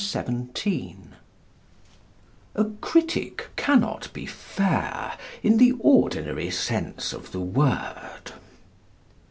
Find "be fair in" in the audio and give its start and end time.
4.13-5.57